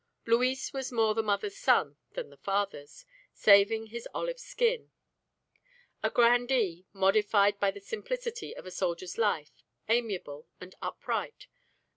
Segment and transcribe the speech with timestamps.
[0.25, 3.05] Luis was more the mother's son than the father's
[3.35, 4.89] saving his olive skin;
[6.01, 11.45] a grandee, modified by the simplicities of a soldier's life, amiable and upright.